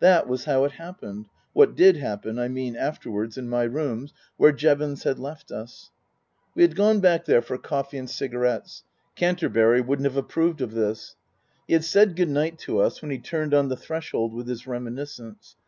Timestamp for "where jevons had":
4.36-5.20